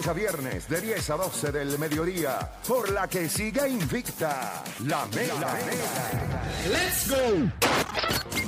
lunes 0.00 0.08
a 0.08 0.12
viernes 0.12 0.68
de 0.68 0.80
10 0.80 1.10
a 1.10 1.16
12 1.16 1.52
del 1.52 1.78
mediodía, 1.78 2.38
por 2.66 2.90
la 2.90 3.06
que 3.08 3.28
siga 3.28 3.68
invicta 3.68 4.62
la 4.86 5.04
Mega. 5.06 5.58
¡Let's 6.68 7.10
go! 7.10 7.50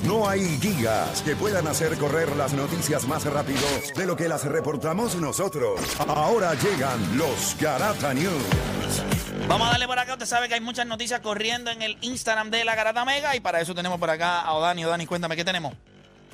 No 0.04 0.28
hay 0.28 0.58
guías 0.58 1.20
que 1.22 1.36
puedan 1.36 1.66
hacer 1.66 1.98
correr 1.98 2.34
las 2.36 2.54
noticias 2.54 3.06
más 3.06 3.24
rápido 3.24 3.60
de 3.94 4.06
lo 4.06 4.16
que 4.16 4.28
las 4.28 4.44
reportamos 4.44 5.16
nosotros. 5.16 5.80
Ahora 6.06 6.54
llegan 6.54 7.18
los 7.18 7.56
Garata 7.60 8.14
News. 8.14 9.02
Vamos 9.46 9.68
a 9.68 9.72
darle 9.72 9.86
por 9.86 9.98
acá. 9.98 10.14
Usted 10.14 10.26
sabe 10.26 10.48
que 10.48 10.54
hay 10.54 10.60
muchas 10.60 10.86
noticias 10.86 11.20
corriendo 11.20 11.70
en 11.70 11.82
el 11.82 11.98
Instagram 12.00 12.50
de 12.50 12.64
la 12.64 12.74
Garata 12.74 13.04
Mega 13.04 13.36
y 13.36 13.40
para 13.40 13.60
eso 13.60 13.74
tenemos 13.74 13.98
por 13.98 14.08
acá 14.08 14.40
a 14.40 14.52
Odani. 14.54 14.84
Odani, 14.84 15.06
cuéntame, 15.06 15.36
¿qué 15.36 15.44
tenemos? 15.44 15.74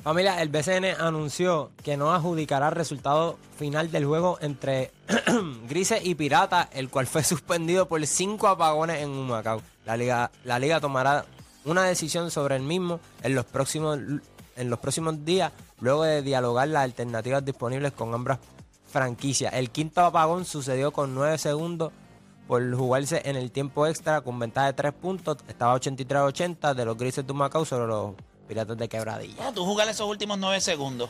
Familia, 0.03 0.41
el 0.41 0.47
BCN 0.47 1.01
anunció 1.01 1.71
que 1.83 1.97
no 1.97 2.13
adjudicará 2.13 2.69
el 2.69 2.75
resultado 2.75 3.37
final 3.57 3.91
del 3.91 4.05
juego 4.05 4.37
entre 4.41 4.91
Grises 5.67 6.05
y 6.05 6.15
Pirata, 6.15 6.69
el 6.71 6.89
cual 6.89 7.05
fue 7.05 7.23
suspendido 7.25 7.87
por 7.87 8.05
cinco 8.07 8.47
apagones 8.47 9.01
en 9.01 9.09
Humacao. 9.09 9.61
La 9.85 9.97
liga, 9.97 10.31
la 10.45 10.57
liga 10.57 10.79
tomará 10.79 11.25
una 11.65 11.83
decisión 11.83 12.31
sobre 12.31 12.55
el 12.55 12.61
mismo 12.61 13.01
en 13.23 13.35
los 13.35 13.45
próximos 13.45 15.25
días, 15.25 15.51
luego 15.81 16.03
de 16.03 16.21
dialogar 16.21 16.69
las 16.69 16.83
alternativas 16.83 17.43
disponibles 17.43 17.91
con 17.91 18.13
ambas 18.13 18.39
franquicias. 18.87 19.53
El 19.53 19.69
quinto 19.69 20.01
apagón 20.01 20.45
sucedió 20.45 20.91
con 20.91 21.13
nueve 21.13 21.37
segundos 21.37 21.91
por 22.47 22.73
jugarse 22.73 23.21
en 23.25 23.35
el 23.35 23.51
tiempo 23.51 23.85
extra 23.85 24.21
con 24.21 24.39
ventaja 24.39 24.67
de 24.67 24.73
tres 24.73 24.93
puntos. 24.93 25.37
Estaba 25.47 25.75
83-80 25.75 26.73
de 26.73 26.85
los 26.85 26.97
Grises 26.97 27.27
de 27.27 27.33
Humacao 27.33 27.65
sobre 27.65 27.87
los 27.87 28.15
Piratas 28.49 28.75
de 28.77 28.89
Quebradilla. 28.89 29.35
Bueno, 29.37 29.53
tú 29.53 29.63
jugar 29.63 29.87
esos 29.87 30.07
últimos 30.09 30.37
nueve 30.39 30.59
segundos. 30.59 31.09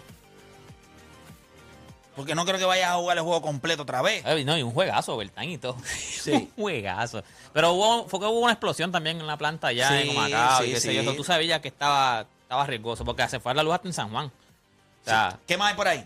Porque 2.16 2.36
no 2.36 2.44
creo 2.46 2.60
que 2.60 2.66
vayas 2.66 2.92
a 2.92 2.96
jugar 2.96 3.18
el 3.18 3.24
juego 3.24 3.42
completo 3.42 3.84
otra 3.84 4.02
vez. 4.02 4.26
No, 4.46 4.58
y 4.58 4.62
un 4.62 4.72
juegazo, 4.74 5.16
overtime 5.16 5.54
y 5.54 5.58
todo. 5.58 5.78
Sí. 6.20 6.34
un 6.34 6.52
juegazo. 6.64 7.24
Pero 7.54 7.72
hubo, 7.72 8.10
fue 8.10 8.20
que 8.20 8.26
hubo 8.26 8.42
una 8.42 8.52
explosión 8.52 8.92
también 8.92 9.22
en 9.22 9.26
la 9.26 9.38
planta 9.38 9.68
allá 9.68 9.88
Sí, 9.88 10.10
en 10.10 10.10
Humacao 10.10 10.58
sí, 10.62 10.70
y 10.70 10.74
qué 10.74 10.80
sé 10.82 10.90
sí. 10.90 10.96
yo. 10.96 11.02
Eso 11.02 11.14
Tú 11.16 11.24
sabías 11.24 11.62
que 11.62 11.70
estaba, 11.70 12.26
estaba 12.42 12.66
riesgoso 12.66 13.06
porque 13.06 13.26
se 13.30 13.40
fue 13.40 13.54
a 13.54 13.56
la 13.56 13.64
luz 13.64 13.74
hasta 13.74 13.88
en 13.88 13.94
San 13.94 14.10
Juan. 14.12 14.26
O 14.26 15.06
sea, 15.06 15.40
¿Qué 15.48 15.56
más 15.58 15.70
hay 15.70 15.76
por 15.78 15.88
ahí? 15.88 16.06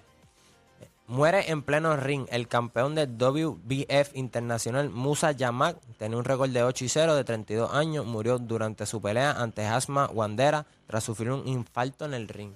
Muere 1.08 1.52
en 1.52 1.64
pleno 1.64 1.96
ring 1.98 2.28
el 2.32 2.48
campeón 2.48 2.96
de 2.96 3.08
WBF 3.08 4.16
internacional 4.16 4.90
Musa 4.90 5.32
Yamak. 5.32 5.78
Tenía 5.98 6.18
un 6.18 6.24
récord 6.24 6.50
de 6.50 6.64
8 6.64 6.86
y 6.86 6.90
0 6.90 7.16
de 7.16 7.24
32 7.26 7.74
años. 7.74 8.06
Murió 8.06 8.40
durante 8.40 8.86
su 8.86 9.02
pelea 9.02 9.32
ante 9.32 9.66
Hasma 9.66 10.08
Wandera 10.08 10.66
tras 10.88 11.04
sufrir 11.04 11.32
un 11.32 11.46
infarto 11.48 12.06
en 12.06 12.14
el 12.14 12.30
ring. 12.30 12.54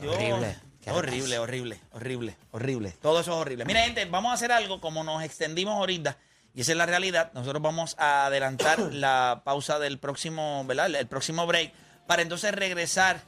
Dios, 0.00 0.14
Horrible. 0.14 0.56
Horrible, 0.86 1.38
horrible, 1.38 1.80
horrible, 1.92 2.36
horrible. 2.50 2.94
Todo 3.00 3.20
eso 3.20 3.32
es 3.32 3.36
horrible. 3.36 3.64
Mira, 3.64 3.82
gente, 3.82 4.04
vamos 4.06 4.30
a 4.30 4.34
hacer 4.34 4.50
algo 4.50 4.80
como 4.80 5.04
nos 5.04 5.22
extendimos 5.22 5.74
ahorita. 5.74 6.16
Y 6.54 6.62
esa 6.62 6.72
es 6.72 6.78
la 6.78 6.86
realidad. 6.86 7.32
Nosotros 7.34 7.62
vamos 7.62 7.94
a 7.98 8.26
adelantar 8.26 8.78
la 8.92 9.42
pausa 9.44 9.78
del 9.78 9.98
próximo, 9.98 10.64
¿verdad? 10.66 10.94
El 10.94 11.06
próximo 11.06 11.46
break. 11.46 11.72
Para 12.06 12.22
entonces 12.22 12.52
regresar 12.52 13.22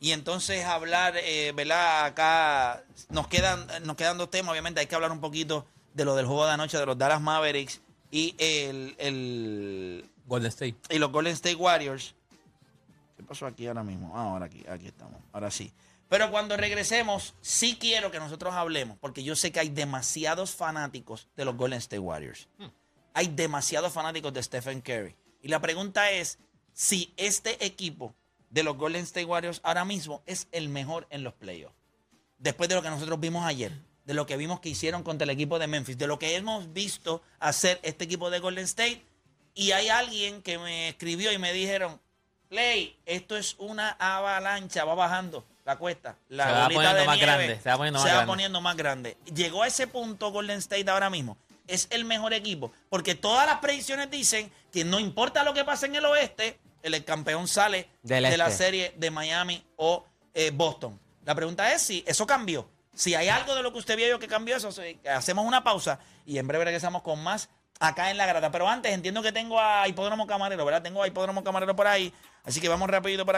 y 0.00 0.12
entonces 0.12 0.64
hablar, 0.64 1.14
eh, 1.16 1.52
¿verdad? 1.54 2.06
Acá 2.06 2.84
nos 3.08 3.28
quedan, 3.28 3.66
nos 3.84 3.96
quedan 3.96 4.18
dos 4.18 4.30
temas. 4.30 4.52
Obviamente 4.52 4.80
hay 4.80 4.86
que 4.86 4.94
hablar 4.94 5.12
un 5.12 5.20
poquito 5.20 5.66
de 5.94 6.04
lo 6.04 6.14
del 6.14 6.26
juego 6.26 6.46
de 6.46 6.52
anoche 6.52 6.78
de 6.78 6.86
los 6.86 6.98
Dallas 6.98 7.20
Mavericks 7.20 7.80
y 8.10 8.34
el, 8.38 8.94
el 8.98 10.10
Golden 10.26 10.48
State. 10.48 10.76
y 10.90 10.98
los 10.98 11.10
Golden 11.10 11.32
State 11.32 11.56
Warriors. 11.56 12.14
¿Qué 13.16 13.22
pasó 13.22 13.46
aquí 13.46 13.66
ahora 13.66 13.82
mismo? 13.82 14.12
Ah, 14.14 14.30
ahora 14.32 14.46
aquí, 14.46 14.64
aquí 14.68 14.86
estamos. 14.86 15.20
Ahora 15.32 15.50
sí. 15.50 15.72
Pero 16.08 16.30
cuando 16.30 16.56
regresemos, 16.56 17.34
sí 17.40 17.76
quiero 17.80 18.10
que 18.10 18.18
nosotros 18.20 18.54
hablemos, 18.54 18.96
porque 18.98 19.24
yo 19.24 19.34
sé 19.34 19.50
que 19.50 19.58
hay 19.58 19.70
demasiados 19.70 20.54
fanáticos 20.54 21.26
de 21.36 21.44
los 21.44 21.56
Golden 21.56 21.78
State 21.78 21.98
Warriors. 21.98 22.48
Hay 23.14 23.28
demasiados 23.28 23.92
fanáticos 23.92 24.32
de 24.32 24.42
Stephen 24.42 24.82
Curry. 24.82 25.16
Y 25.42 25.48
la 25.48 25.60
pregunta 25.60 26.10
es 26.10 26.38
si 26.74 27.12
este 27.16 27.64
equipo 27.64 28.14
de 28.50 28.62
los 28.62 28.76
Golden 28.76 29.02
State 29.04 29.24
Warriors 29.26 29.60
ahora 29.62 29.84
mismo 29.84 30.22
es 30.26 30.48
el 30.52 30.68
mejor 30.68 31.06
en 31.10 31.24
los 31.24 31.34
playoffs. 31.34 31.74
Después 32.38 32.68
de 32.68 32.74
lo 32.74 32.82
que 32.82 32.90
nosotros 32.90 33.18
vimos 33.18 33.44
ayer, 33.44 33.72
de 34.04 34.14
lo 34.14 34.26
que 34.26 34.36
vimos 34.36 34.60
que 34.60 34.68
hicieron 34.68 35.02
contra 35.02 35.24
el 35.24 35.30
equipo 35.30 35.58
de 35.58 35.66
Memphis, 35.66 35.98
de 35.98 36.06
lo 36.06 36.18
que 36.18 36.36
hemos 36.36 36.72
visto 36.72 37.22
hacer 37.40 37.80
este 37.82 38.04
equipo 38.04 38.30
de 38.30 38.38
Golden 38.38 38.64
State. 38.64 39.02
Y 39.54 39.72
hay 39.72 39.88
alguien 39.88 40.42
que 40.42 40.58
me 40.58 40.88
escribió 40.88 41.32
y 41.32 41.38
me 41.38 41.52
dijeron, 41.52 42.00
Play, 42.48 42.96
esto 43.06 43.36
es 43.36 43.56
una 43.58 43.90
avalancha, 43.98 44.84
va 44.84 44.94
bajando 44.94 45.44
la 45.64 45.76
cuesta. 45.76 46.16
La 46.28 46.44
Se 46.44 46.52
va 46.52 46.68
poniendo 46.68 46.94
de 46.94 47.04
más 47.06 47.16
nieve 47.16 47.32
grande, 47.32 47.60
se 47.60 47.68
va 47.68 47.76
poniendo 47.76 47.98
más 47.98 48.06
va 48.06 48.12
grande. 48.12 48.26
poniendo 48.26 48.60
más 48.60 48.76
grande. 48.76 49.16
Llegó 49.34 49.62
a 49.64 49.66
ese 49.66 49.88
punto 49.88 50.30
Golden 50.30 50.58
State 50.58 50.88
ahora 50.88 51.10
mismo. 51.10 51.36
Es 51.66 51.88
el 51.90 52.04
mejor 52.04 52.32
equipo. 52.32 52.72
Porque 52.88 53.16
todas 53.16 53.46
las 53.46 53.58
predicciones 53.58 54.08
dicen 54.08 54.52
que 54.70 54.84
no 54.84 55.00
importa 55.00 55.42
lo 55.42 55.52
que 55.54 55.64
pase 55.64 55.86
en 55.86 55.96
el 55.96 56.04
oeste, 56.04 56.60
el 56.94 57.04
campeón 57.04 57.48
sale 57.48 57.88
Del 58.02 58.24
de 58.24 58.36
la 58.36 58.48
este. 58.48 58.64
serie 58.64 58.94
de 58.96 59.10
Miami 59.10 59.64
o 59.76 60.04
eh, 60.34 60.50
Boston. 60.52 60.98
La 61.24 61.34
pregunta 61.34 61.72
es 61.72 61.82
si 61.82 62.04
eso 62.06 62.26
cambió. 62.26 62.68
Si 62.94 63.14
hay 63.14 63.28
algo 63.28 63.54
de 63.54 63.62
lo 63.62 63.72
que 63.72 63.78
usted 63.78 63.96
vio 63.96 64.18
que 64.18 64.28
cambió 64.28 64.56
eso, 64.56 64.70
hacemos 65.10 65.44
una 65.44 65.62
pausa 65.62 65.98
y 66.24 66.38
en 66.38 66.46
breve 66.46 66.64
regresamos 66.64 67.02
con 67.02 67.22
más 67.22 67.48
acá 67.78 68.10
en 68.10 68.16
La 68.16 68.26
Grata. 68.26 68.50
Pero 68.50 68.68
antes 68.68 68.92
entiendo 68.92 69.22
que 69.22 69.32
tengo 69.32 69.60
a 69.60 69.86
Hipódromo 69.86 70.26
Camarero, 70.26 70.64
¿verdad? 70.64 70.82
Tengo 70.82 71.02
a 71.02 71.06
Hipódromo 71.06 71.44
Camarero 71.44 71.76
por 71.76 71.86
ahí. 71.86 72.12
Así 72.44 72.60
que 72.60 72.68
vamos 72.68 72.88
rapidito 72.88 73.26
para 73.26 73.34